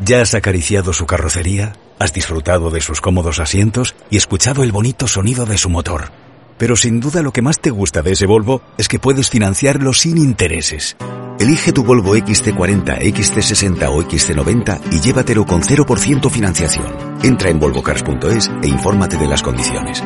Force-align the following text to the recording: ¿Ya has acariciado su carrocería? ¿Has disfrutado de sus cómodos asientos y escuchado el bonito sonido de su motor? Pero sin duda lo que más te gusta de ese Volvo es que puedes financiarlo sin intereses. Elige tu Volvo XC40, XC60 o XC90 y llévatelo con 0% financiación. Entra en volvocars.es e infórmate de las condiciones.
¿Ya 0.00 0.20
has 0.20 0.34
acariciado 0.34 0.92
su 0.92 1.06
carrocería? 1.06 1.72
¿Has 1.98 2.12
disfrutado 2.12 2.70
de 2.70 2.80
sus 2.80 3.00
cómodos 3.00 3.40
asientos 3.40 3.96
y 4.10 4.16
escuchado 4.16 4.62
el 4.62 4.70
bonito 4.70 5.08
sonido 5.08 5.44
de 5.44 5.58
su 5.58 5.70
motor? 5.70 6.12
Pero 6.56 6.76
sin 6.76 7.00
duda 7.00 7.20
lo 7.22 7.32
que 7.32 7.42
más 7.42 7.58
te 7.60 7.70
gusta 7.70 8.02
de 8.02 8.12
ese 8.12 8.26
Volvo 8.26 8.62
es 8.78 8.88
que 8.88 9.00
puedes 9.00 9.28
financiarlo 9.28 9.92
sin 9.92 10.18
intereses. 10.18 10.96
Elige 11.40 11.72
tu 11.72 11.82
Volvo 11.84 12.16
XC40, 12.16 13.00
XC60 13.00 13.88
o 13.88 14.02
XC90 14.02 14.80
y 14.92 15.00
llévatelo 15.00 15.44
con 15.46 15.62
0% 15.62 16.30
financiación. 16.30 16.86
Entra 17.22 17.50
en 17.50 17.58
volvocars.es 17.58 18.50
e 18.62 18.68
infórmate 18.68 19.16
de 19.16 19.26
las 19.26 19.42
condiciones. 19.42 20.02